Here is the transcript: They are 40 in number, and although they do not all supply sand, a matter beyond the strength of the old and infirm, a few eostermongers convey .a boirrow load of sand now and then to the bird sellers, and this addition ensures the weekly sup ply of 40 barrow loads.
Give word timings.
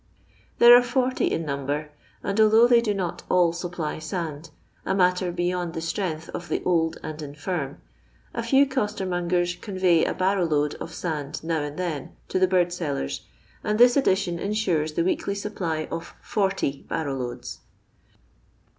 They 0.57 0.71
are 0.73 0.81
40 0.81 1.27
in 1.31 1.45
number, 1.45 1.91
and 2.23 2.39
although 2.41 2.67
they 2.67 2.81
do 2.81 2.91
not 2.91 3.21
all 3.29 3.53
supply 3.53 3.99
sand, 3.99 4.49
a 4.83 4.95
matter 4.95 5.31
beyond 5.31 5.75
the 5.75 5.79
strength 5.81 6.27
of 6.29 6.49
the 6.49 6.63
old 6.63 6.97
and 7.03 7.21
infirm, 7.21 7.77
a 8.33 8.41
few 8.41 8.65
eostermongers 8.65 9.61
convey 9.61 10.03
.a 10.03 10.15
boirrow 10.15 10.49
load 10.49 10.73
of 10.79 10.91
sand 10.91 11.43
now 11.43 11.61
and 11.61 11.77
then 11.77 12.15
to 12.29 12.39
the 12.39 12.47
bird 12.47 12.73
sellers, 12.73 13.27
and 13.63 13.77
this 13.79 13.95
addition 13.95 14.39
ensures 14.39 14.93
the 14.93 15.03
weekly 15.03 15.35
sup 15.35 15.53
ply 15.53 15.85
of 15.91 16.15
40 16.23 16.81
barrow 16.89 17.13
loads. 17.15 17.59